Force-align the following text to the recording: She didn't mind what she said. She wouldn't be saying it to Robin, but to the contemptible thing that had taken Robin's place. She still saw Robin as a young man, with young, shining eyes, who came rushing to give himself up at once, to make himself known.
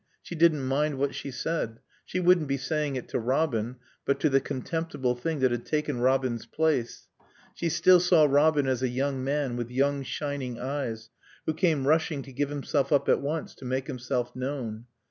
She 0.23 0.33
didn't 0.33 0.65
mind 0.65 0.95
what 0.97 1.13
she 1.13 1.29
said. 1.29 1.79
She 2.05 2.19
wouldn't 2.19 2.47
be 2.47 2.57
saying 2.57 2.95
it 2.95 3.07
to 3.09 3.19
Robin, 3.19 3.75
but 4.03 4.19
to 4.21 4.29
the 4.31 4.41
contemptible 4.41 5.15
thing 5.15 5.41
that 5.41 5.51
had 5.51 5.63
taken 5.63 5.99
Robin's 5.99 6.47
place. 6.47 7.07
She 7.53 7.69
still 7.69 7.99
saw 7.99 8.25
Robin 8.25 8.65
as 8.67 8.81
a 8.81 8.87
young 8.89 9.23
man, 9.23 9.57
with 9.57 9.69
young, 9.69 10.01
shining 10.01 10.59
eyes, 10.59 11.11
who 11.45 11.53
came 11.53 11.85
rushing 11.85 12.23
to 12.23 12.33
give 12.33 12.49
himself 12.49 12.91
up 12.91 13.09
at 13.09 13.21
once, 13.21 13.53
to 13.53 13.65
make 13.65 13.85
himself 13.85 14.35
known. 14.35 14.85